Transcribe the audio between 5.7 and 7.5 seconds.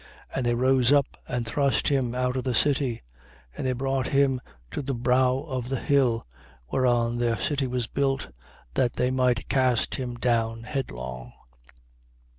hill whereon their